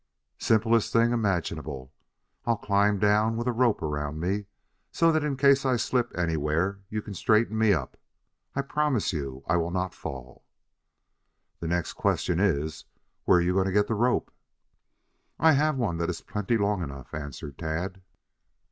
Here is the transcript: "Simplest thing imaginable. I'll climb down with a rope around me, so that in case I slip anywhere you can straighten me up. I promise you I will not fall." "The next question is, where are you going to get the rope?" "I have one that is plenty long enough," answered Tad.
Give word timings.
"Simplest 0.39 0.91
thing 0.91 1.11
imaginable. 1.11 1.93
I'll 2.47 2.57
climb 2.57 2.97
down 2.97 3.37
with 3.37 3.47
a 3.47 3.51
rope 3.51 3.83
around 3.83 4.19
me, 4.19 4.47
so 4.91 5.11
that 5.11 5.23
in 5.23 5.37
case 5.37 5.63
I 5.63 5.75
slip 5.75 6.11
anywhere 6.17 6.79
you 6.89 7.03
can 7.03 7.13
straighten 7.13 7.55
me 7.55 7.71
up. 7.71 7.97
I 8.55 8.63
promise 8.63 9.13
you 9.13 9.43
I 9.47 9.57
will 9.57 9.69
not 9.69 9.93
fall." 9.93 10.43
"The 11.59 11.67
next 11.67 11.93
question 11.93 12.39
is, 12.39 12.85
where 13.25 13.37
are 13.37 13.41
you 13.43 13.53
going 13.53 13.67
to 13.67 13.71
get 13.71 13.85
the 13.85 13.93
rope?" 13.93 14.31
"I 15.37 15.51
have 15.51 15.77
one 15.77 15.97
that 15.97 16.09
is 16.09 16.21
plenty 16.21 16.57
long 16.57 16.81
enough," 16.81 17.13
answered 17.13 17.59
Tad. 17.59 18.01